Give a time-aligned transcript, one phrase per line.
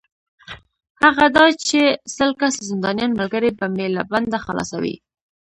[1.03, 1.79] هغه دا چې
[2.15, 4.95] سل کسه زندانیان ملګري به مې له بنده خلاصوې.